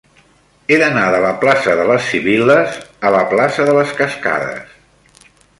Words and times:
He 0.69 0.77
d'anar 0.83 1.03
de 1.15 1.19
la 1.25 1.33
plaça 1.43 1.75
de 1.81 1.85
les 1.91 2.09
Sibil·les 2.13 2.81
a 3.11 3.15
la 3.19 3.23
plaça 3.35 3.71
de 3.71 3.79
les 3.81 3.95
Cascades. 4.03 4.77